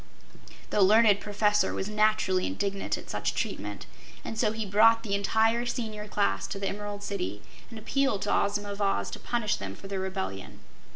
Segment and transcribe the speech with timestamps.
[0.71, 3.85] The learned Professor was naturally indignant at such treatment,
[4.25, 8.33] and so he brought the entire Senior Class to the Emerald City and appealed to
[8.33, 10.61] Ozma of Oz to punish them for their rebellion.